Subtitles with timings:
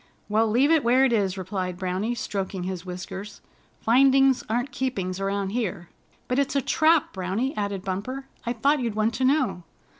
[0.29, 3.39] "Well, leave it where it is," replied Browny, stroking his whiskers.
[3.81, 5.89] "Findings aren't keepings around here."
[6.27, 8.25] "But it's a trap, Browny," added Bumper.
[8.43, 9.61] "I thought you'd want to know."